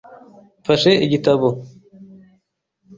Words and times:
Mfashe 0.61 0.91
igitabo. 1.05 1.47